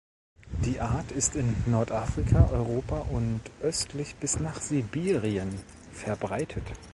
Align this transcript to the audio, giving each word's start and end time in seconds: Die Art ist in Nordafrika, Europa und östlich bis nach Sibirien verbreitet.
Die 0.65 0.79
Art 0.81 1.11
ist 1.11 1.35
in 1.35 1.55
Nordafrika, 1.67 2.49
Europa 2.49 3.01
und 3.11 3.39
östlich 3.61 4.15
bis 4.15 4.39
nach 4.39 4.59
Sibirien 4.59 5.53
verbreitet. 5.91 6.63